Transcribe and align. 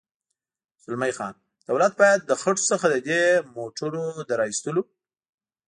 زلمی 0.83 1.13
خان: 1.17 1.33
دولت 1.69 1.93
باید 1.99 2.21
له 2.29 2.35
خټو 2.41 2.63
څخه 2.71 2.85
د 2.89 2.95
دې 3.07 3.21
موټرو 3.55 4.05
د 4.27 4.29
را 4.39 4.45
اېستلو. 4.51 4.83